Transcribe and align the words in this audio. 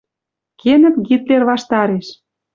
Кенӹт 0.59 0.95
Гитлер 1.07 1.41
ваштареш. 1.49 2.07